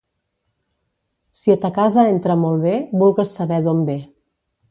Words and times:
Si 1.41 1.51
a 1.55 1.57
ta 1.65 1.71
casa 1.75 2.07
entra 2.15 2.39
molt 2.45 2.65
bé 2.65 2.73
vulgues 3.03 3.37
saber 3.41 3.63
d'on 3.67 3.87
ve. 3.91 3.99